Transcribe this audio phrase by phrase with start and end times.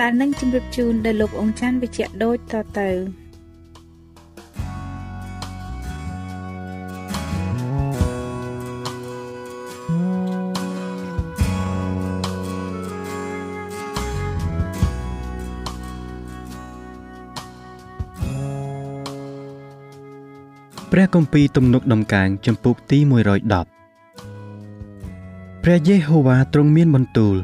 [0.00, 2.90] ដែលនឹងជម្រាបជូនដល់លោកអង្ចាន់វិជ្ជៈដូចតទៅ
[20.92, 22.98] ព្រះគម្ពីរទំនុកដំកើងចំពុកទី
[23.90, 27.36] 110ព្រះយេហូវ៉ាទ្រង់មានបន្ទូល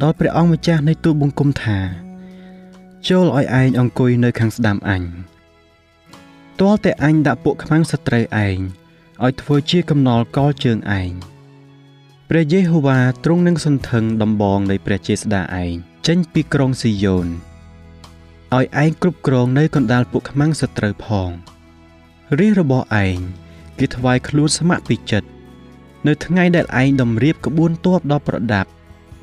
[0.00, 1.78] ដល់ព្រះអង្គម្ចាស់នៃទូលបង្គំថា
[3.08, 5.02] ចូលឲ្យឯងអង្គុយនៅខាងស្ដាំអញ
[6.60, 8.58] ទាល់តែអញដាក់ពួកខ្មាំងសត្រូវឯង
[9.24, 11.10] ឲ្យធ្វើជាកំណល់កលជើងឯង
[12.28, 15.72] ព្រះយេហូវ៉ាទ្រង់នឹងសន្ធឹងដំបងនៃព្រះចេស្តាឯង
[16.06, 17.26] ចេញពីក្រុងស៊ីយ៉ូន
[18.54, 21.30] ឲ្យឯងគ្រប់គ្រងនៅកណ្ដាលពួកខ្មាំងសត្រូវផង
[22.38, 23.18] រាជរបស់ឯង
[23.78, 25.28] គេថ្វាយខ្លួនស្ម័គ្រពីចិត្ត
[26.06, 28.70] នៅថ្ងៃដែលឯងតម្រៀបក្បួនទ័ពដ៏ប្រដាប់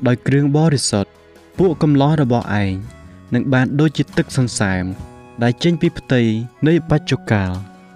[0.06, 1.10] ដោយគ្រឿងបរិសុទ្ធ
[1.58, 2.74] ពួកកំឡោះរបស់ឯង
[3.34, 4.84] នឹងបានដូចជាទឹកសន្សើម
[5.42, 6.22] ដែលចេញពីផ្ទៃ
[6.68, 7.52] នៃបច្ចុប្កាល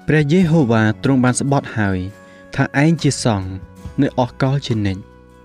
[0.08, 1.98] ព្រះយេហូវ៉ាទ្រង់បានស្បត់ហើយ
[2.54, 3.48] ថាឯងជាសង្ឃ
[4.02, 5.02] នៅអស់កលជានិច្ច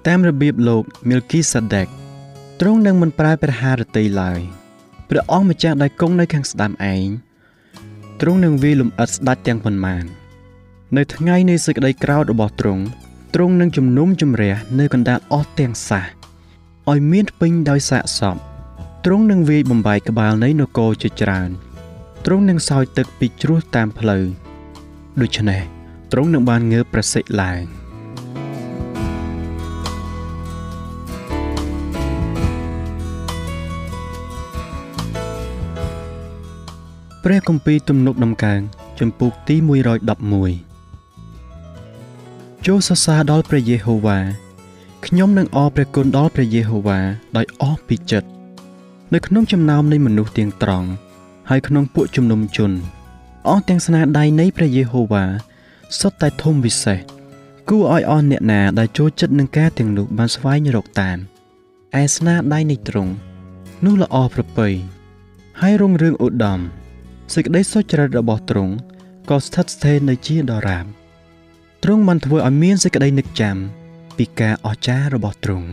[0.07, 1.87] តាមរបៀបលោកមីលគីសាដេក
[2.59, 4.39] ទ្រង់នឹងមិនប្រែព្រះハរតីឡើយ
[5.09, 7.07] ព្រះអង្គម្ចាស់ដែលគង់នៅខាងស្ដាំឯង
[8.21, 10.05] ទ្រង់នឹងវាលំអិតស្ដេចទាំងប៉ុន្មាន
[10.97, 12.83] នៅថ្ងៃនៃសេចក្តីក្រោធរបស់ទ្រង់
[13.33, 16.18] ទ្រង់នឹងជំនុំជម្រះនៅកណ្ដាលអស់ទាំងសះ
[16.89, 18.37] ឲ្យមានពេញដោយសាកសព
[19.05, 21.49] ទ្រង់នឹងវាយបំបែកក្បាលនៃនគរជាច្រើន
[22.25, 24.25] ទ្រង់នឹងសោយទឹកពីជ្រោះតាមផ្លូវ
[25.21, 25.61] ដូច្នេះ
[26.11, 27.61] ទ្រង់នឹងបានងើបប្រសិទ្ធឡើង
[37.23, 38.61] ព្រះគម្ពីរទំនុកដំកើង
[38.99, 39.55] ចំពុកទី
[40.69, 44.19] 111ចូលសរសើរដល់ព្រះយេហូវ៉ា
[45.05, 46.99] ខ្ញុំនឹងអរព្រះគុណដល់ព្រះយេហូវ៉ា
[47.37, 48.29] ដោយអស់ពីចិត្ត
[49.13, 50.89] នៅក្នុងចំណោមនៃមនុស្សទាំងត្រង់
[51.49, 52.71] ហើយក្នុងពួកជំនុំជន
[53.47, 55.25] អស់ទាំងស្នាដៃនៃព្រះយេហូវ៉ា
[55.99, 56.99] សុទ្ធតែធំវិសេស
[57.69, 61.17] គួរឲ្យអស់អ្នកណាដែលចូលចិត្តនឹងការទាំងនោះបានស្វែងរកតាម
[62.01, 63.11] ឯស្នាដៃនៃទ្រង់
[63.85, 64.67] នោះល្អប្រពៃ
[65.61, 66.59] ហើយរុងរឿងឧត្តម
[67.33, 68.73] សេចក្តីសុចរិតរបស់ទ្រង់
[69.29, 70.85] ក៏ស្ថិតស្ថេរនៅជាដរាប
[71.83, 73.57] ទ្រង់បានធ្វើឲ្យមានសេចក្តីនឹកចាំ
[74.19, 75.69] ពីការអស្ចារ្យរបស់ទ្រង់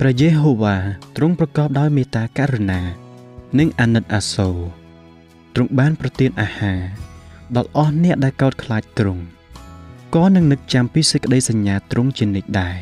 [0.00, 0.76] ព្រះយេហូវ៉ា
[1.16, 2.82] ទ្រង់ប្រកបដោយមេត្តាករុណា
[3.58, 4.58] និងអាណិតអាសូរ
[5.54, 6.80] ទ្រង់បានប្រទានអាហារ
[7.56, 9.22] ដល់អស់អ្នកដែលកោតខ្លាចទ្រង់
[10.14, 12.78] ក៏នឹងនឹកចាំពីសេចក្តីសញ្ញាទ្រង់ជានិច្ចដែរ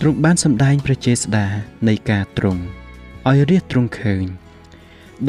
[0.00, 1.46] ទ្រង់បានសម្ដែងព្រះចេស្តា
[1.88, 2.62] នៃការទ្រង់
[3.28, 4.24] ឲ្យរាជទ្រង់ឃើញ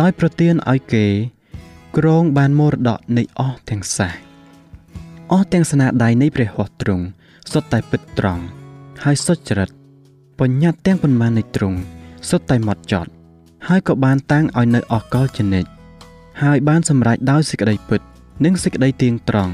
[0.02, 1.06] ដោយប្រទានឲ្យគេ
[1.98, 4.12] ក្រងបានមរតកនៃអស់ទាំងសះ
[5.32, 7.06] អស់ទាំងស្នាដៃនៃព្រះហស្ថទ្រង់
[7.52, 8.44] សុទ្ធតែពិតត្រង់
[9.04, 9.70] ហើយសុចរិត
[10.40, 11.78] បញ្ញត្តិទាំងប៉ុន្មាននៃទ្រង់
[12.30, 13.12] សុទ្ធតែម៉ត់ចត់
[13.68, 15.66] ហើយក៏បានតាំងឲ្យនៅអកលចនិច
[16.44, 18.02] ហើយបានសម្រេចដោយសេចក្តីពិត
[18.46, 19.54] និងសេចក្តីទៀងត្រង់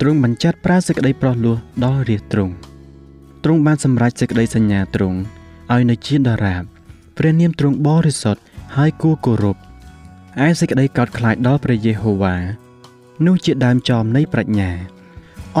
[0.00, 2.54] ទ្រង់បញ្ចាត់ប្រើសេចក្តីប្រោះលោះដល់រាជទ្រង់
[3.44, 5.18] ទ្រង់បានសម្រេចសេចក្តីសញ្ញាទ្រង់
[5.72, 6.62] ឲ្យនៅជាដរាប
[7.18, 8.42] ព្រះនាមទ្រង់បរិសុទ្ធ
[8.76, 9.56] ហើយគួរគោរព
[10.46, 12.36] ឯសេចក្តីកោតខ្លាចដល់ព្រះយេហូវ៉ា
[13.26, 14.70] នោះជាដើមចមនៃប្រាជ្ញា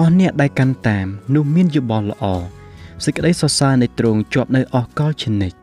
[0.06, 2.24] ស់អ្នកដែលកាន់តាមនោះមានយោបល់ល្អ
[3.04, 5.56] សេចក្តីសរសើរនៃទ្រង់ជាប់នៅអស់កលជានិច្ច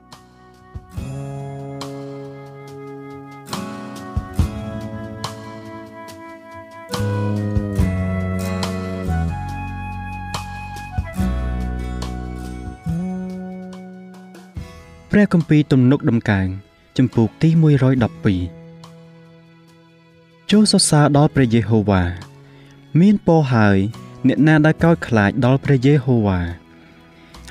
[15.11, 16.47] ព្រះគម្ពីរទំនុកដំកើង
[16.97, 17.49] ចំពូកទី
[19.05, 22.03] 112ចូលសរសើរដល់ព្រះយេហូវ៉ា
[22.99, 23.79] មានពរហើយ
[24.27, 26.39] អ្នកណាដែលកោតខ្លាចដល់ព្រះយេហូវ៉ា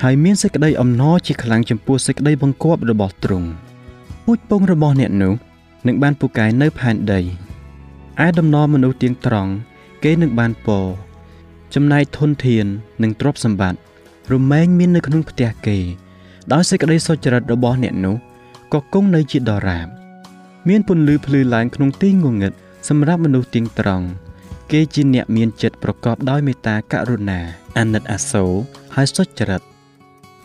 [0.03, 3.49] ហើយមានសេចក្តីអំណរជាខ្លាំងចំពោះសេចក្តីបង្គាប់របស់ទ្រង់
[4.25, 5.35] ពូជពងរបស់អ្នកនោះ
[5.87, 7.21] នឹងបានពូកែនៅផែនដី
[8.25, 9.53] ឯដំណរមនុស្សទៀងត្រង់
[10.05, 10.87] គេនឹងបានពរ
[11.75, 12.67] ចំណែកធនធាន
[13.03, 13.79] និងទ្រព្យសម្បត្តិ
[14.32, 15.79] រមែងមាននៅក្នុងផ្ទះគេ
[16.53, 18.17] ដោយសេចក្តីសុចរិតរបស់អ្នកនោះ
[18.73, 19.87] ក៏គង់នៅជាដរាប
[20.69, 22.53] មានពន្លឺភ្លឺឡើងក្នុងទីងងឹត
[22.88, 24.06] សម្រាប់មនុស្សទៀងត្រង់
[24.73, 27.41] គេជាអ្នកមានចិត្តប្រកបដោយមេត្តាករុណា
[27.79, 28.53] អាណិតអាសូរ
[28.95, 29.63] ហើយសុចរិត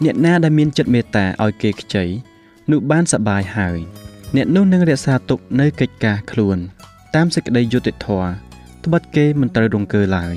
[0.04, 2.06] អ្នកណាដែលមានចិត្តមេត្តាឲ្យគេខ្ចី
[2.72, 3.78] នោះបានសប្បាយហើយ
[4.36, 6.58] អ្នកនោះនឹងរក្សាទុកនៅកិច្ចការខ្លួន
[7.16, 8.30] តាមសេចក្តីយុត្តិធម៌
[8.86, 10.36] ត្បិតគេមិនត្រូវរង្គើឡើយ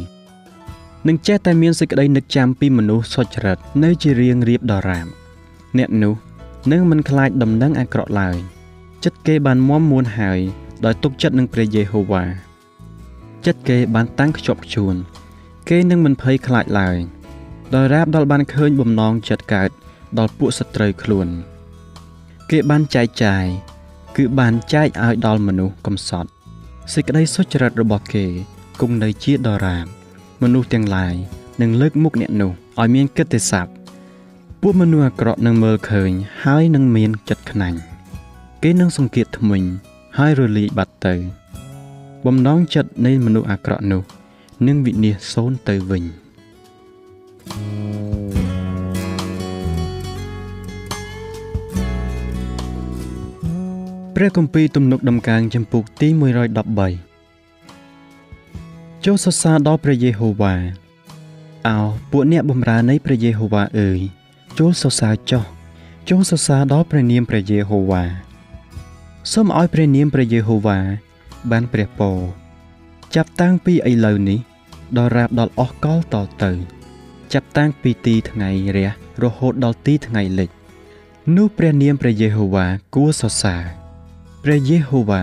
[1.07, 5.07] នឹងចេះតែមានសេចក្តីនឹកចាំពីមនុស្សសុចរិតនៅជារៀងរៀបដរាប
[5.79, 6.15] អ្នកនោះ
[6.73, 8.37] នឹងមិនខ្លាចដំណឹងអាក្រក់ឡើយ
[9.05, 10.41] ចិត្តគេបានមមមួនហើយ
[10.85, 12.25] ដោយទុកចិត្តនឹងព្រះយេហូវ៉ា
[13.47, 14.95] ចិត្តគេបានតាំងខ្ជាប់ខ្ជួន
[15.69, 16.97] គេនឹងមិនភ័យខ្លាចឡើយ
[17.75, 19.71] ដោយរាបដល់បានឃើញបំណងចិត្តកើត
[20.19, 21.29] ដល់ពួកសត្រូវខ្លួន
[22.51, 23.45] គេបានចែកចាយ
[24.17, 26.31] គឺបានចែកឲ្យដល់មនុស្សកំសត់
[26.93, 28.27] សេចក្តីសុចរិតរបស់គេ
[28.81, 29.87] គង់នៅជាដរាប
[30.43, 31.15] មនុស្សទាំងឡាយ
[31.61, 33.71] នឹងលើកមុខអ្នកនោះឲ្យមានកិត្តិស័ព្ទ
[34.61, 36.11] ពួកមនុស្សអាក្រក់នឹងមើលឃើញ
[36.45, 37.79] ហើយនឹងមានចិត្តខ្នាញ់
[38.63, 39.63] គេនឹងសង្កេតថ្មិញ
[40.19, 41.15] ហើយរលាយបាត់ទៅ
[42.27, 44.03] បំណងចិត្តនៃមនុស្សអាក្រក់នោះ
[44.67, 46.05] នឹងវិនាសសូន្យទៅវិញ
[54.15, 56.17] ព្រះគម្ពីរទំនុកដំកើងចំពុកទី113
[59.05, 60.55] ចូលសរសើរដល់ព្រះយេហូវ៉ា
[61.69, 61.77] អោ
[62.11, 64.01] ពួកអ្នកបម្រើនៃព្រះយេហូវ៉ាអើយ
[64.59, 65.45] ចូលសរសើរចុះ
[66.09, 68.03] ចូលសរសើរដល់ព្រះនាមព្រះយេហូវ៉ា
[69.33, 70.79] សូមឲ្យព្រះនាមព្រះយេហូវ៉ា
[71.51, 72.19] បានព្រះពរ
[73.15, 74.39] ចាប់តាំងពីឥឡូវនេះ
[74.97, 76.53] ដល់រាបដល់អស់កលតទៅ
[77.33, 78.91] ចាប់តាំងពីទីថ្ងៃរះ
[79.23, 80.51] រហូតដល់ទីថ្ងៃលិច
[81.37, 83.63] នោះព្រះនាមព្រះយេហូវ៉ាគួរសរសើរ
[84.45, 85.23] ព្រះយេហូវ៉ា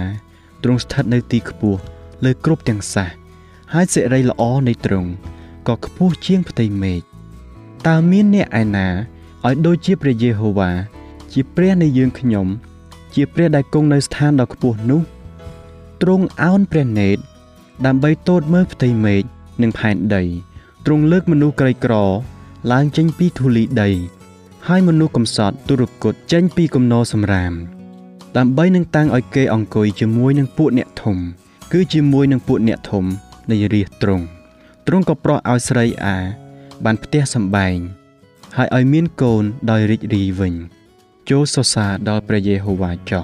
[0.63, 1.81] ទ្រង់ស្ថិតនៅទីខ្ពស់
[2.23, 3.07] លើគ្រប់ទាំងសះ
[3.73, 5.09] ហើយសិរីល្អនៃទ្រង់
[5.67, 7.01] ក៏ខ្ពស់ជាងផ្ទៃមេឃ
[7.87, 8.87] តើមានអ្នកឯណា
[9.45, 10.71] ឲ្យដូចជាព្រះយេហូវ៉ា
[11.33, 12.47] ជាព្រះនៃយើងខ្ញុំ
[13.13, 15.01] ជាព្រះដែលគង់នៅស្ថានដ៏ខ្ពស់នោះ
[16.01, 17.17] ទ្រង់អោនព្រះនេត
[17.85, 19.23] ដើម្បីទតមើលផ្ទៃមេឃ
[19.61, 20.23] និងផែនដី
[20.85, 21.93] ទ្រង់លើកមនុស្សក្រីក្រ
[22.71, 23.89] ឡើងចេញពីធូលីដី
[24.67, 27.53] ហើយមនុស្សកំសត់ទុរគតចេញពីគំនរសម្រាម
[28.37, 31.17] ដើម្បីនឹងតាំងឲ្យគេអង្គុយជាមួយនឹងពួកអ្នកធំ
[31.71, 33.05] គឺជាមួយនឹងពួកអ្នកធំ
[33.51, 34.25] នៃរាជទ្រង់
[34.87, 36.17] ទ្រង់ក៏ប្រោះឲ្យស្រីអា
[36.85, 37.77] បានផ្ទះសម្បែង
[38.57, 40.53] ហើយឲ្យមានកូនដោយរីករាយវិញ
[41.29, 43.23] ចូលសរសើរដល់ព្រះយេហូវ៉ាចុះ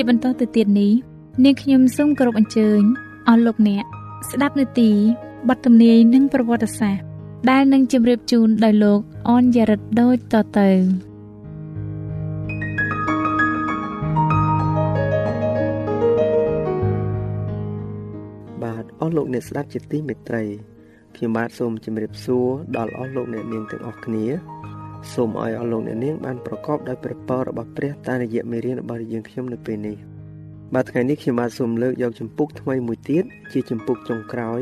[0.00, 0.92] ជាបន្តទៅទៀតនេះ
[1.44, 2.80] នាងខ្ញុំសូមគោរពអញ្ជើញ
[3.28, 3.84] អស់លោកអ្នក
[4.30, 4.90] ស្ដាប់នាទី
[5.48, 7.04] បទទំនាយនិងប្រវត្តិសាស្ត្រ
[7.50, 10.70] ដែលនឹងជម្រាបជូនដោយលោកអនយ៉ារិតដូចតទៅ
[18.62, 20.42] បាទអស់លោកអ្នកស្ដាប់ជាទីមេត្រី
[21.16, 24.26] ខ្ញុំបាទសូមជម្រាបសួរដល់អស់លោកអ្នកនាងទាំងអស់គ្នា
[25.12, 29.96] សូមឲ្យអស់លោកអ្នកនាងបានប្រកបដោយព្រះពររបស់ព្រះតាមរយៈមេរៀនរបស់យើងខ្ញុំនៅពេលនេះ
[30.74, 34.60] បាទថ្ងៃនេះខ្ញុំបាទសូមលើកយកចម្ពោះថ្មីមួយទៀតជាចម្ពោះចុងក្រោយ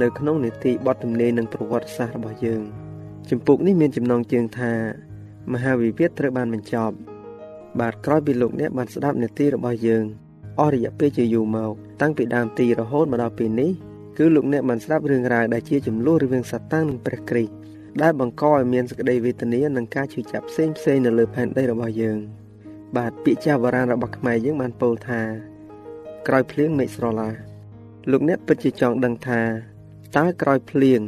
[0.00, 2.62] នៅក្នុងនីតិបទទំនេរនិងប្រវត្តិសាស្ត្ររបស់យើង
[3.30, 4.72] ចម្ពោះនេះមានចំណងជើងថា
[5.52, 6.94] មហាវិវាទត្រូវបានបញ្ចប់
[7.80, 10.04] បាទក្រោយពីលោកអ្នកបានស្ដាប់នីតិរបស់យើង
[10.60, 13.70] អស់រយៈពេលជាយូរមកតាំងពីដើមទីរហូតមកដល់ពេលនេះ
[14.18, 17.57] គឺលោកអ្នកបានស្ដាប់រឿងរ៉ាវដែលជាចំនួនរវាងសាតាំងនិងព្រះគ្រីស្ទ
[18.02, 22.18] ដែលបង្កឲ្យមានសេចក្តីវេទនានិងការឈឺចាប់ផ្សេងផ្សេងនៅលើផែនដីរបស់យើង
[22.96, 25.20] បាទពាក្យចាស់បុរាណរបស់ខ្មែរយើងបានពោលថា
[26.28, 27.30] ក្រោយភ្លៀងមេឃស្រឡា
[28.10, 29.42] លោកអ្នកពិតជាចង់ដឹងថា
[30.16, 31.00] តើក្រោយភ្លៀង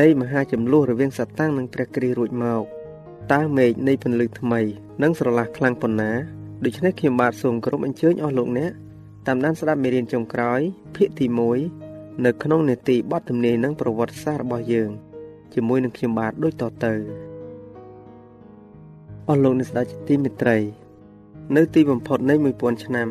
[0.00, 2.62] នៃមហាចំនួនរវាងសាតាំងនិងព្រះគ្រីស្ទរួចមក
[3.32, 4.60] តើមេឃនៃពន្លឺថ្មី
[5.02, 6.12] នឹងស្រឡះខ្លាំងប៉ុណ្ណា
[6.64, 8.70] ដូច្នេះខ្ញុំបាទសូមគោរពអញ្ជើញអស់លោកអ្នក
[9.26, 10.60] តាមដានស្ដាប់មេរៀនចុងក្រោយ
[10.96, 11.26] ភាគទី
[11.72, 14.90] 1នៅក្នុងនេតិបទទំនេរនិងប្រវត្តិសាស្ត្ររបស់យើង
[15.54, 16.92] ជាមួយនឹងខ្ញុំបាទដូចតទៅ
[19.28, 20.58] អស់លោកអ្នកស្ដាប់ជាទីមេត្រី
[21.56, 23.08] នៅទីបំផុតនៃ1000ឆ្នាំ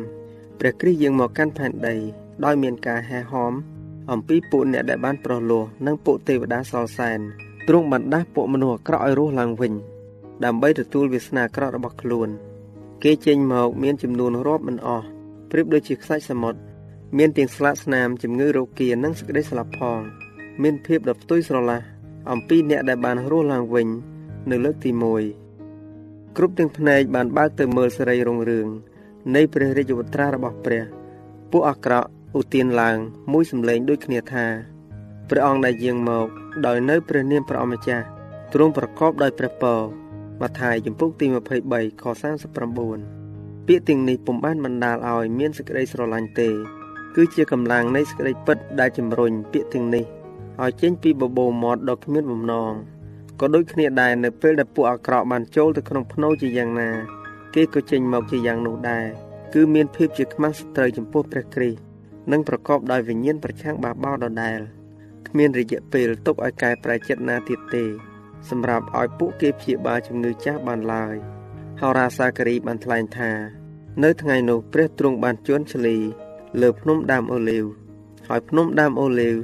[0.58, 1.94] ព្រះគ្រីស្ទយាងមកកាន់ផែនដី
[2.44, 3.52] ដោយមានការហែហម
[4.12, 7.20] អំពីពួកអ្នកដែលបានប្រោះលោះនិងពួកទេវតាសល់សែន
[7.68, 9.72] ទ្រង់បណ្ដាស់ពួកមនុស្សអាក្រក់ឲ្យរស់ឡើងវិញ
[10.44, 12.28] ដើម្បីទទួលវាសនាអាក្រក់របស់ខ្លួន
[13.04, 15.06] គេចេញមកមានចំនួនរាប់មិនអស់
[15.50, 16.60] ប្រៀបដូចជាខ្សាច់សមុទ្រ
[17.18, 20.00] មានទាំងស្លាកស្នាមជំងឺរោគានិងសេចក្តីស្លាប់ផង
[20.62, 21.93] មានភាពដ៏ផ្ទុយស្រឡះ
[22.30, 23.88] អំពីអ្នកដែលបានរស់ឡើងវិញ
[24.50, 24.90] នៅលើកទី
[25.62, 28.68] 1គ្រប់ទាំងភ្នែកបានបើកទៅមើលសេរីរុងរឿង
[29.34, 30.82] នៃព្រះរាជវត្រារបស់ព្រះ
[31.50, 32.98] ពួកអាក្រក់ឧទានឡើង
[33.32, 34.46] មួយសម្លេងដូចគ្នាថា
[35.30, 36.26] ព្រះអង្គដែលយាងមក
[36.66, 38.06] ដោយនៅព្រះនាមព្រះអម្ចាស់
[38.52, 39.80] ទ្រង់ប្រកបដោយព្រះពរ
[40.40, 41.26] ម៉ាថាយជំពូកទី
[41.64, 42.04] 23ខ
[42.84, 46.48] 39ពាក្យទាំងនេះពុំបានបណ្ដាលឲ្យមានសេចក្តីស្រឡាញ់ទេ
[47.14, 50.04] គឺជាកម្លាំងនៃសេចក្តីពិតដែលជំរុញពាក្យទាំងនេះ
[50.62, 52.72] ឲ្យចេញពីបបោមាត់ដ៏គ្មានបំណង
[53.40, 56.90] ក៏ដូចគ្នាដែរនៅពេលដែលពួកអាក្រក់បានចូលទៅក្នុងភ្នូជាយ៉ាងណា
[57.54, 59.06] គេក៏ចេញមកជាយ៉ាងនោះដែរ
[59.54, 61.80] គឺមានភាពជាខ្មាំងសត្រូវចំពោះព្រះគ្រីស្ទ
[62.32, 64.60] និងប្រកបដោយវិញ្ញាណប្រឆាំងបាបោដដែល
[65.28, 67.84] គ្មានរយៈពេលទុកឲ្យកែប្រែចិត្តណាទៀតទេ
[68.50, 71.14] សម្រាប់ឲ្យពួកគេព្យាបាលជំងឺចាស់បានឡើយ
[71.80, 73.30] ហោរាសាការីបានថ្លែងថា
[74.04, 75.96] នៅថ្ងៃនោះព្រះទ្រង់បានជន់ឈ្លី
[76.60, 77.64] លើភ្នំដើមអូលីវ
[78.28, 79.36] ហើយភ្នំដើមអូលីវ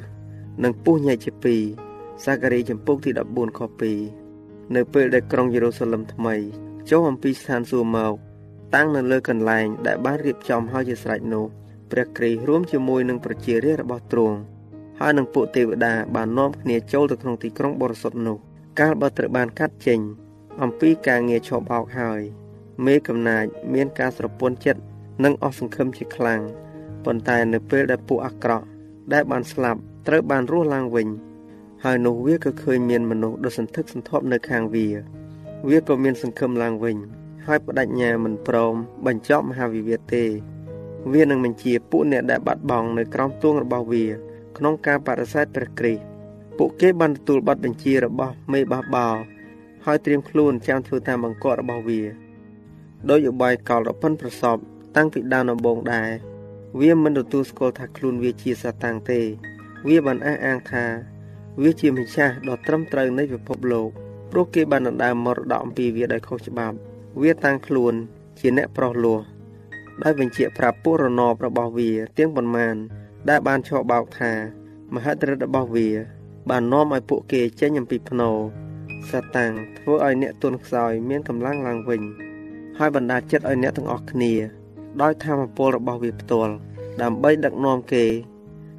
[0.64, 1.62] និងពុះញែកជាពីរ
[2.24, 3.60] សាការីចំពុកទី14ខ
[4.18, 6.34] 2នៅពេលដែលក្រុងយេរូសាឡឹមថ្មី
[6.90, 8.14] ចុះអំពីស្ថានសួគ៌មក
[8.74, 11.44] តាំងនៅលើកន្លែងដែលបានរៀបចំហើយជាស្រេចនោះ
[11.90, 14.36] ព្រះគ្រីស្ទរួមជាមួយនឹងប្រជារាស្ត្ររបស់ទ្រង់
[15.00, 18.36] ហើយនឹងពួកទេវតាបាននាំគ្នាចូលទៅក្នុងទីក្រុងបរិសុទ្ធនោះ
[18.80, 20.00] កាលបើត្រូវបានកាត់ចេញ
[20.62, 22.20] អំពីការងារឈប់អោកហើយ
[22.86, 24.82] មេកំណាចមានការស្រពន់ចិត្ត
[25.24, 26.40] និងអស់សង្ឃឹមជាខ្លាំង
[27.04, 28.66] ប៉ុន្តែនៅពេលដែលពួកអាក្រក់
[29.12, 31.08] ដែលបានស្លាប់ ត្រូវបានរស់ឡើងវិញ
[31.84, 34.86] ហើយនោះវាក៏ឃើញមានមនុស្សដ៏សន្ធឹកសន្ធាប់នៅខាងវា
[35.68, 36.96] វាក៏មានសង្ឃឹមឡើងវិញ
[37.46, 38.74] ហើយបដិញ្ញាមិនព្រម
[39.06, 40.24] បញ្ចប់មហាវិវាទទេ
[41.12, 44.04] វានឹងបញ្ជាពួកអ្នកដែលបាត់បង់នៅក្រោមទួងរបស់វា
[44.56, 46.02] ក្នុងការបដិសេធព្រះគ្រីស្ទ
[46.58, 49.08] ពួកគេបានទទួលបទបញ្ជារបស់មេបះបោ
[49.84, 52.02] ហើយត្រៀមខ្លួនចាំធ្វើតាមបង្គាប់របស់វា
[53.10, 54.56] ដោយឧបាយកលរពិនប្រសព
[54.96, 56.10] តាំងពីដើមដំបូងដែរ
[56.80, 59.20] វាមិនទទួលស្គាល់ថាខ្លួនវាជាសាតាំងទេ
[59.88, 60.84] វាបានអះអាងថា
[61.60, 63.88] វាជាម្ចាស់ដ៏ត្រឹមត្រូវនៃពិភពលោក
[64.30, 66.76] ព្រោះគេបានដណ្ដើមមរតកអំពីវាដោយខុសច្បាប់
[67.22, 67.94] វាតាំងខ្លួន
[68.40, 69.20] ជាអ្នកប្រុសលោះ
[70.02, 72.74] ដោយបញ្ជាក់ប្រាប់ពុករណបរបស់វាទាំងប៉ុន្មាន
[73.28, 74.32] ដែលបានឆោបោកថា
[74.94, 75.88] មហិទ្ធិឫទ្ធិរបស់វា
[76.50, 78.30] បាននាំឲ្យពួកគេចេញអំពីភ្នោ
[79.10, 82.02] សាតាំងធ្វើឲ្យអ្នកទន់ខ្សោយមានកម្លាំងឡើងវិញ
[82.78, 84.32] ហើយបណ្ដាចិត្តឲ្យអ្នកទាំងអស់គ្នា
[85.02, 86.52] ដោយធម៌ពលរបស់វាផ្ទាល់
[87.02, 88.04] ដើម្បីដឹកនាំគេ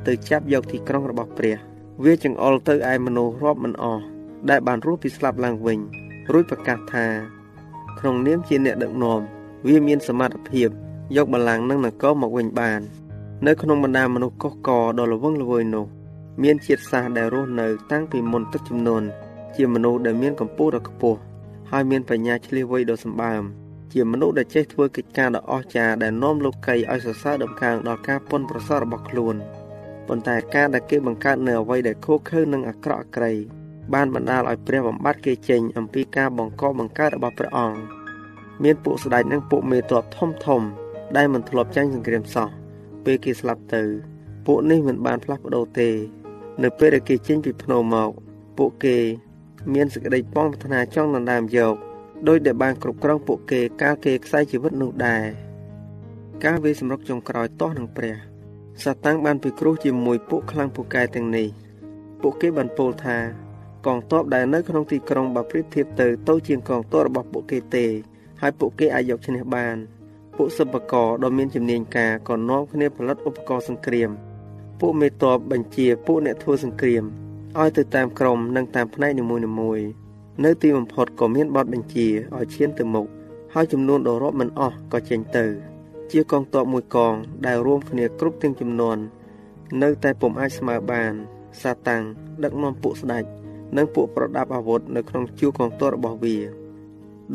[0.07, 1.57] ទៅចាប់យកទីក្រុងរបស់ព្រះ
[2.03, 4.03] វាចង្អុលទៅឯមនុស្សរាប់មិនអស់
[4.49, 5.79] ដែលបានរស់ពីស្លាប់ឡើងវិញ
[6.31, 7.05] រួចប្រកាសថា
[7.99, 9.19] ក្នុងនាមជាអ្នកដឹកនាំ
[9.67, 10.69] វាមានសមត្ថភាព
[11.15, 12.81] យកបល្ល័ង្កនិងនគរមកវិញបាន
[13.47, 15.85] នៅក្នុងបណ្ដាមនុស្សកុសកដ៏ល្វឹងល្វើយនោះ
[16.43, 19.03] មានជាតិសាសន៍ដែលរស់នៅ តាំងពីមុនទឹកចំនួន
[19.55, 21.19] ជាមនុស្សដែលមានកម្ពស់ដ៏ខ្ពស់
[21.71, 23.43] ហើយមានបញ្ញាឆ្លៀសវៃដ៏សម្បើម
[23.93, 29.37] ជាមនុស្សដែលចេះធ្វើកិច្ចការដ៏អស្ចារ្យដែលនាំលោកីឲ្យសរសើរដំកើងដល់ការពុនប្រសពរបស់ខ្លួន។
[30.07, 33.31] ប៉ុន្តែការដែលគេបង្កើតនៅអ្វីដែលខុសខើនិងអាក្រក់អាក្រៃ
[33.93, 37.77] បានបណ្ដាលឲ្យព្រះបំបត្តិគេចេញអំពីការបង្កបង្កើតរបស់ព្រះអង្គ
[38.63, 40.61] មានពួកស្ដេចនិងពួកមេទ័ពធំធំ
[41.15, 42.49] ដែលមិនធ្លាប់ចាញ់សង្គ្រាមសោះ
[43.05, 43.83] ពេលគេស្លាប់ទៅ
[44.45, 45.89] ពួកនេះមិនបានផ្លាស់ប្ដូរទេ
[46.63, 48.09] នៅពេលដែលគេចេញពីភ្នំមក
[48.57, 48.97] ពួកគេ
[49.73, 51.75] មានសេចក្តីប៉ងប្រាថ្នាចង់ដណ្ដើមយក
[52.27, 55.23] ដោយដែលបានគ្រប់គ្រងពួកគេកាលគេខ្សែជីវិតនោះដែរ
[56.43, 58.30] ការវាសម្រុកចុងក្រោយទាស់នឹងព្រះ
[58.83, 61.47] សាតាំងបានពិគ្រោះជាមួយពួកខ្លាំងពូកែទាំងនេះ
[62.21, 63.17] ពួកគេបានពោលថា
[63.85, 67.85] កងទ័ពដែលនៅក្នុងទីក្រុងបើប្រៀបធៀបទៅទៅជាងកងទ័ពរបស់ពួកគេទេ
[68.41, 69.75] ហើយពួកគេអាចយកឈ្នះបាន
[70.37, 74.09] ពួកសិប្បករដ៏មានជំនាញការក៏នាំគ្នាផលិតឧបករណ៍សង្គ្រាម
[74.79, 77.03] ពួកមេតបបញ្ជាពួកអ្នកធ្វើសង្គ្រាម
[77.59, 79.87] ឲ្យទៅតាមក្រុមនិងតាមផ្នែកនីមួយៗ
[80.43, 83.05] នៅទីបំផុតក៏មានបទបញ្ជាឲ្យឈានទៅមុខ
[83.53, 85.70] ហើយចំនួនដ៏រាប់មិនអស់ក៏ចេញទៅ
[86.11, 87.13] ជាកងទ័ពមួយកង
[87.47, 88.97] ដែលរួមគ្នាគ្រប់ទាំងចំនួន
[89.83, 91.13] នៅតែពុំអាចស្មើបាន
[91.61, 92.03] សាតាំង
[92.43, 93.23] ដឹកនាំពួកស្ដេច
[93.77, 96.37] និងពួកប្រដាប់អាវុធនៅក្នុងជួរកងទ័ពរបស់វា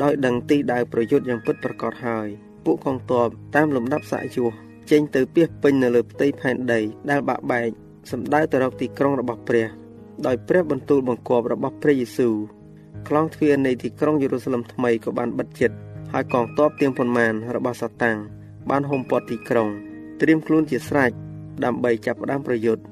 [0.01, 2.27] ដោយដឹងទីដៅប្រយុទ្ធយ៉ាងពិតប្រាកដហើយ
[2.65, 4.45] ពួកកងទ័ពតាមលំដាប់សាកយោ
[4.91, 6.79] ចេញទៅពីពេញនៅលើផ្ទៃផែនដី
[7.09, 7.69] ដែលបាក់បែក
[8.11, 9.67] សម្ដៅទៅរកទីក្រុងរបស់ព្រះ
[10.25, 12.35] ដោយព្រះបន្ទូលបង្គាប់របស់ព្រះយេស៊ូវ
[13.07, 15.71] ខ្លងទ្វារនៃទីក្រុងយេរូសាឡឹមថ្មីក៏បានបិទជិត
[16.13, 18.17] ហើយកងទ័ពទៀងប៉ុន្មានរបស់សាតាំង
[18.69, 19.69] បានហុំព័ទ្ធទីក្រុង
[20.21, 21.11] ត្រៀមខ្លួនជាស្រេច
[21.63, 22.83] ដើម្បីចាប់ផ្ដើមប្រយុទ្ធ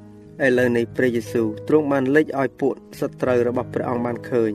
[0.45, 4.51] ឥឡូវនៃព្រះយេស៊ូវទ្រង់បានលេចឲ្យពួកសត្រូវរបស់ព្រះអង្គបានឃើញ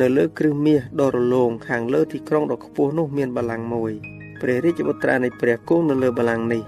[0.00, 3.92] នៅលើគ្រឹះមាសដ៏រលោងខាងលើទីក្រុងដ៏ខ្ពស់នោះមានបល្ល័ង្កមួយ
[4.40, 6.62] ព្រះរាជបុត្រានៃព្រះគង់នៅលើបល្ល័ង្កនេះ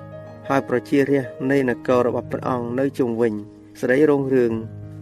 [0.49, 3.33] ហើយប្រជារាស្ត្រនៃនគររបស់ព្រះអង្គនៅជុំវិញ
[3.81, 4.53] សេរីរុងរឿង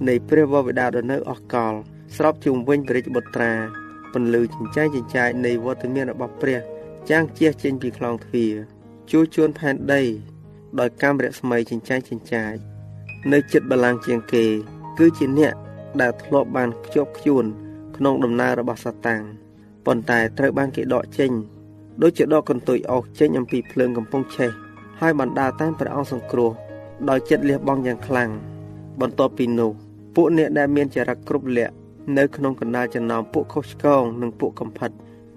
[0.08, 1.74] នៃព្រះវរបិតាដ៏នៅអស់កល
[2.16, 3.52] ស្របជុំវិញព្រះរាជបុត្រា
[4.12, 6.60] ពន្លឺចិញ្ចែងចិញ្ចាចនៃវត្តមានរបស់ព្រះ
[7.10, 8.77] ចាំងជះចេញពីខ្លងទ្វារ
[9.10, 10.02] ជួជួនផែនដី
[10.80, 12.54] ដោយកាំរស្មីចិញ្ចែងចិញ្ចាច
[13.32, 14.44] នៅចិត្តបលាំងជាងគេ
[14.98, 15.54] គឺជាអ្នក
[16.00, 17.44] ដែលធ្លាប់បានខ្ជាប់ខ្ជួន
[17.96, 19.22] ក្នុងដំណើររបស់សាតាំង
[19.86, 21.32] ប៉ុន្តែត្រូវបានគេដកចេញ
[22.02, 24.50] ដូចជាដកកន្ទុយអស់ចេញអំពីភ្លើងកំពុងឆេះ
[25.00, 26.50] ហើយបណ្ដាតាមព្រះអង្គសង្គ្រោះ
[27.08, 28.30] ដោយចិត្តលះបង់យ៉ាងខ្លាំង
[29.00, 29.70] បន្ទាប់ពីនោះ
[30.14, 31.74] ពួកអ្នកដែលមានចរិតគ្រប់លក្ខ
[32.18, 34.90] នៅក្នុងកណ្ដាលចំណោមពួកខុសឆ្គងនិងពួកកំផិត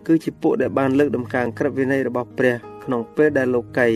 [0.07, 3.89] គឺជាពួកដែលបានលើកដំកើងក្រឹតវិន័យរបស់ព្រះ ក្នុងពេលដែលលោកី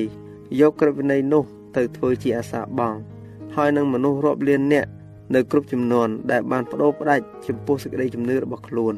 [0.59, 1.43] យកក្រឹតវិន័យនោះ
[1.75, 2.97] ទៅធ្វើជាអាសាបង់
[3.55, 4.89] ហើយនឹងមនុស្សរាប់លាននាក់
[5.33, 8.93] នៅគ្រប់ចំនួនដែលបានបដូរផ្ដាច់ចំពោះសេចក្តីជំនឿរបស់ខ្លួន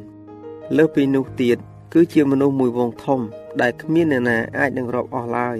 [0.77, 1.57] លើសពីនោះទៀត
[1.93, 3.19] គឺជាមនុស្សមួយវងធំ
[3.61, 5.57] ដែលគ្មានអ្នកណាអាចនឹងរាប់អស់ឡើយ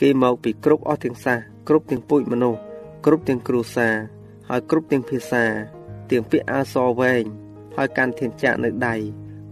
[0.00, 2.60] គេមកពីគ្រប់អស់ទាំងសាសគ្រប់ទាំងពូជមនុស្ស
[3.04, 3.94] គ្រប់ទាំងគ្រួសារ
[4.48, 5.44] ហើយគ្រប់ទាំងភាសា
[6.10, 7.24] ទាំងពាក្យអសរវែង
[7.76, 8.94] ហើយកាន់ធានចាក់នៅដៃ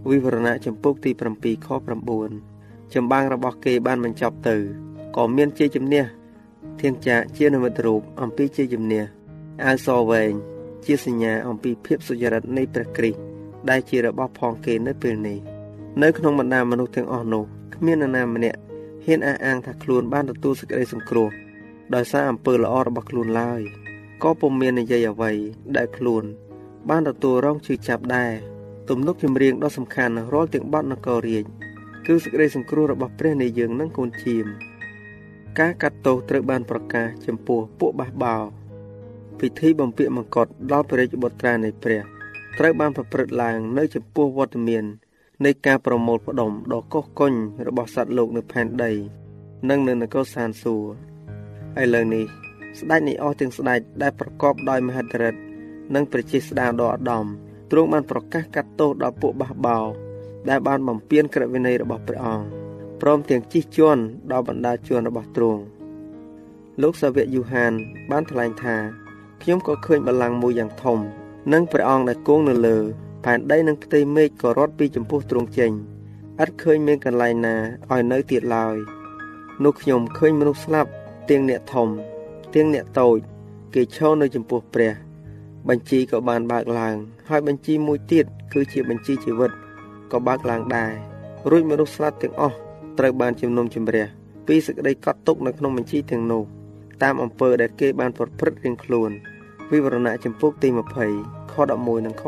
[0.09, 1.67] វិវរណៈចម្ពោះទី7ខ
[2.11, 2.52] 9
[2.93, 4.55] ចម្បាំងរបស់គេបានបញ្ចប់ទៅ
[5.15, 6.03] ក៏មានជាជំនះ
[6.79, 9.03] ធានចាក់ជានិមិត្តរូបអំពីជាជំនះ
[9.65, 10.31] អសរវែង
[10.85, 13.19] ជាសញ្ញាអំពីភាពសុចរិតនៃព្រះគ្រីស្ទ
[13.69, 15.37] ដែលជារបស់ផងគេនៅពេលនេះ
[16.01, 17.43] នៅក្នុងបណ្ដាមនុស្សទាំងអស់នោះ
[17.75, 18.59] គ្មាននរណាម្នាក់
[19.05, 21.29] ហ៊ានអះអាងថាខ្លួនបានទទួលសេចក្តីសង្គ្រោះ
[21.95, 23.61] ដោយសារអំពើល្អរបស់ខ្លួនឡើយ
[24.23, 25.31] ក៏ពុំមាននិយាយអ្វី
[25.77, 26.23] ដែលខ្លួន
[26.89, 28.33] បានទទួលរងជឿចាប់ដែរ
[28.89, 31.45] ទំនុកចម្រៀងដ៏សំខាន់រាល់ទាំងបទនគររាជ
[32.07, 34.47] គឺសេចក្តីសង្គ្រោះរបស់ព្រះនៃយើងនិងកូនជៀម
[35.59, 38.35] ការកាត់ទោសត្រូវបានប្រកាសចំពោះពួកបះបោ
[39.39, 42.01] ពិធីបំពាក់មង្គតដល់ព្រះរាជបុត្រានៃព្រះ
[42.59, 44.83] ត្រូវបានប្រព្រឹត្តឡើងនៅចំពោះវត្តមាន
[45.45, 47.33] នៃការប្រមូលផ្ដុំដ៏កុសកុញ
[47.67, 48.91] របស់សត្វលោកនៅផែនដី
[49.69, 50.83] និងនៅនគរសានសួរ
[51.81, 52.25] ឥឡូវនេះ
[52.79, 55.39] ស្ដេចនៃអស់ទាំងស្ដេចដែលប្រកបដោយមហិទ្ធិឫទ្ធិ
[55.95, 57.25] និងប្រជាស្ដារដ៏ឧត្តម
[57.71, 59.79] ទ្រង់បានប្រកាសកាត់ទោសដល់ពួកបះបោ
[60.49, 62.45] ដែលបានបំពានក្រឹតវិន័យរបស់ព្រះអង្គ
[63.01, 64.01] ព្រមទាំងជិះជាន់
[64.31, 65.61] ដល់បណ្ដាជនរបស់ទ្រង់
[66.81, 67.73] លោកសាវកយូហាន
[68.11, 68.75] បានថ្លែងថា
[69.41, 70.99] ខ្ញុំក៏ឃើញបល្ល័ង្កមួយយ៉ាងធំ
[71.53, 72.77] និងព្រះអង្គដែលគង់នៅលើ
[73.23, 75.71] ផែនដីនិងផ្ទៃមេឃក៏រត់ពីចំពោះទ្រង់ចេញ
[76.43, 77.55] ឥតឃើញមានកន្លែងណា
[77.91, 78.75] ឲ្យនៅទៀតឡើយ
[79.63, 80.89] នោះខ្ញុំឃើញមនុស្សស្លាប់
[81.29, 81.87] ទាំងអ្នកធំ
[82.55, 83.17] ទាំងអ្នកតូច
[83.73, 84.93] គេឈរនៅចំពោះព្រះ
[85.67, 86.95] បញ្ជីក៏បានបើកឡើង
[87.29, 89.51] ហើយបញ្ជីមួយទៀតគឺជាបញ្ជីជីវិត
[90.13, 90.91] ក៏បើកឡើងដែរ
[91.49, 92.55] រួចមនុស្សស្លាប់ទាំងអស់
[92.99, 94.05] ត្រូវបានជំនុំជម្រះ
[94.47, 96.43] ពីសេចក្តីកត់ទុកនៅក្នុងបញ្ជីទាំងនោះ
[97.03, 99.11] តាមអំពើដែលគេបានប្រព្រឹត្តរៀងខ្លួន
[99.71, 100.69] វិវរណៈចំពុកទី
[101.11, 102.23] 20ខ11និងខ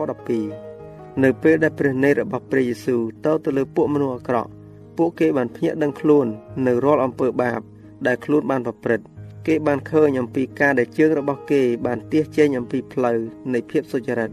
[0.60, 4.50] 12នៅពេលដែលព្រះនេតរបស់ព្រះយេស៊ូវទៅទៅលើពួកមនុស្សអាក្រក់
[4.98, 6.28] ពួកគេបានភ្ញាក់ដឹងខ្លួន
[6.65, 7.62] នៅរាល់អំពើបាប
[8.08, 9.06] ដែលខ្លួនបានប្រព្រឹត្ត
[9.48, 13.17] គេបានឃើញអំពីការដែលជើងរបស់គេបានទាសចេញអំពីផ្លូវ
[13.54, 14.32] នៃភាពសុចរិត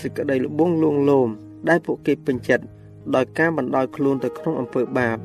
[0.00, 1.28] សេចក្តីលបងលួងលោម
[1.68, 2.64] ដែលពួកគេពេញចិត្ត
[3.14, 5.18] ដោយការបណ្ដោយខ្លួនទៅក្នុងអំពើបាប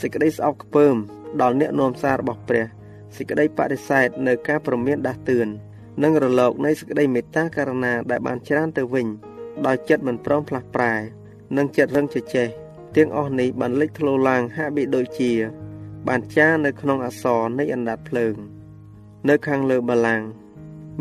[0.00, 0.96] សេចក្តីស្អប់ខ្ពើម
[1.42, 2.64] ដល់អ្នកនាំសាររបស់ព្រះ
[3.16, 5.48] សេចក្តីបដិសេធនៅការប្រមានដាស់តឿន
[6.02, 9.06] និងរលកនៃសេចក្តីមេត្តាករុណាដែលបានច្រានទៅវិញ
[9.66, 10.94] ដោយចិត្តមិនព្រមផ្លាស់ប្រែ
[11.56, 12.48] និងចិត្តរឹងជជែក
[12.96, 15.32] ទាំងអស់នេះបានលេចធ្លោឡើងហាក់បីដូចជា
[16.08, 18.36] បានចារនៅក្នុងអសរនៃអណ្ដាតភ្លើង។
[19.28, 20.26] នៅខាងលើបល្ល័ង្ក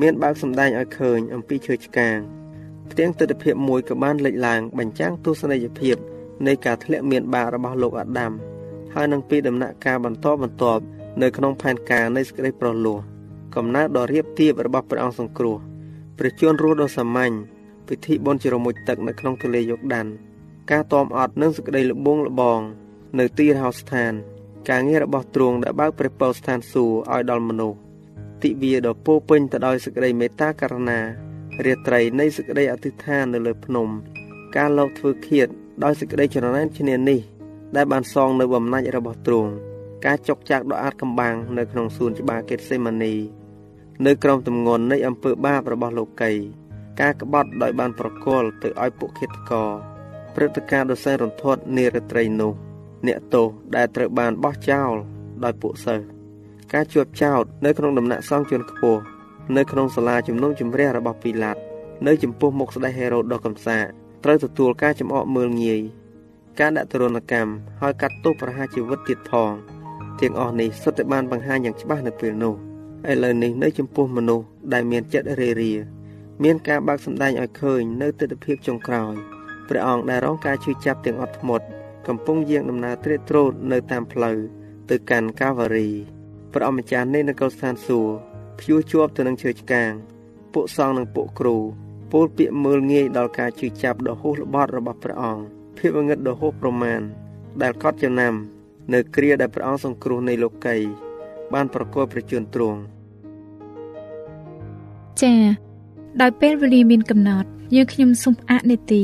[0.02, 2.18] មានបើកសម្ដែងឲ្យឃើញអំពីឈើឆ្កាង
[2.92, 5.96] ផ្ទាំងទិដ្ឋភាពមួយក៏បានលេចឡើងបញ្ចាំងទស្សនីយភាព
[6.46, 8.32] នៃការធ្លាក់មានបាបរបស់លោកអាដាម
[8.94, 10.84] ហើយនឹងពីដំណាក់កាលបន្តបន្ទាប់
[11.22, 13.00] នៅក្នុងផែនការនៃសេចក្តីប្រលោះ
[13.56, 15.58] កំណើតដ៏រៀបទៀបរបស់ព្រះអង្គសង្គ្រោះ
[16.18, 17.34] ព្រះជន្មរស់ដ៏សាមញ្ញ
[17.88, 20.08] ពិធីបុណ្យជ្រមុជទឹកនៅក្នុងទន្លេយ៉ូដាន
[20.72, 22.62] ការតមអត់និងសេចក្តីលបងលបង
[23.20, 24.14] នៅទីរហោស្ថាន
[24.70, 27.78] ការងាររបស់ទ្រង់ដែលបើកព្រះពរស្ថានសួគ៌ឲ្យដល់មនុស្ស
[28.44, 31.00] ទិវាដ៏ពោពេញទៅដោយសេចក្តីមេត្តាករុណា
[31.66, 33.90] រាត្រីនៃសេចក្តីអធិដ្ឋាននៅលើភ្នំ
[34.56, 35.48] ការលោកធ្វើឃាត
[35.84, 37.20] ដោយសេចក្តីច្រណែនឈ្នានេះ
[37.76, 39.52] ដែលបានសងនៅបំណាច់របស់ទ្រង់
[40.06, 43.14] ការចុកចាក់ដ៏អាចកំបាំងនៅក្នុងសួនច្បារកេតសេម៉ានី
[44.06, 46.32] នៅក្រោមទម្ងន់នៃអំពើបាបរបស់លោកី
[47.02, 49.72] ការក្បត់ដោយបានប្រគល់ទៅឲ្យពួកឃាតករ
[50.36, 52.54] ព្រឹត្តិការណ៍ដ៏សែនរន្ធត់នារាត្រីនោះ
[53.08, 54.94] អ្នកទោសដែលត្រូវបានបោះចោល
[55.44, 56.06] ដោយពួកសិស្ស
[56.74, 59.02] ការជួបចោតនៅក្នុងដំណាក់សង្ឃជនខ្ពស់
[59.58, 61.58] នៅក្នុងសាលាជំនុំជម្រះរបស់ពីឡាត
[62.08, 63.80] នៅចំពោះមុខស្ដេចហេរ៉ូតដ៏កំសា
[64.24, 65.82] ត្រូវទទួលការចំអកមើលងាយ
[66.60, 67.52] ការដាក់ទរណកម្ម
[67.82, 69.52] ហើយកាត់ទោសប្រហារជីវិតទៀតផង
[70.20, 72.56] ទាំងអស់នេះសុទ្ធតែបានបង្ហាញយ៉ាងច្បាស់នៅពេលនោះ
[73.12, 75.74] ឥឡូវនេះនៅចំពោះមនុស្សដែលមានចិត្តរេរា
[76.44, 79.14] មានការបើកសម្ដែងឲ្យឃើញនៅទស្សនវិជ្ជាចុងក្រោយ
[79.70, 81.66] ព្រះអង្គដែលរងការឈឺចាប់ទាំងអត់ធ្មត់
[82.08, 84.38] កំពុងយាងដំណើរត្រៀតត្រោតនៅតាមផ្លូវ
[84.90, 85.90] ទៅកាន់កាវ៉ារី
[86.54, 88.12] ព្រះអម្ចាស់នៃនគរស្ថានសួគ៌
[88.60, 89.92] ព្យួរជាប់ទៅនឹងឈើឆ្កាង
[90.54, 91.58] ពួកសង្ឃនិងពួកគ្រូ
[92.12, 95.44] ពោលពាក្យមើលងាយដល់ការជឿចាប់ដ៏ហួសល្បត់របស់ព្រះអង្គ
[95.78, 97.02] ភាពងឹតដ៏ហួសប្រមាណ
[97.62, 98.34] ដែលកត់ចំណាំ
[98.94, 100.76] នៅគ្រាដែលព្រះអង្គសង្គ្រោះនៃលោកី
[101.54, 102.80] បានប្រកល់ប្រជញ្ញទ្រង់
[105.22, 105.42] ចា៎
[106.22, 109.04] ដោយពេលវេលាមានកំណត់យើងខ្ញុំសូមអនុទី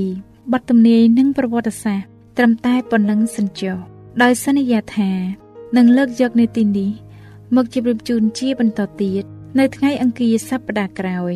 [0.53, 3.77] បទទំនាយនិងប្រវត្តិសាស្ត្រត្រឹមតែប៉ុណ្ណឹងសិនចុះ
[4.23, 5.11] ដោយសន្យាថា
[5.77, 6.91] នឹងលើកយកនៅទីនេះ
[7.55, 9.23] មកជម្រាបជូនជាបន្តទៀត
[9.59, 11.35] នៅថ្ងៃអង្គារសប្តាហ៍ក្រោយ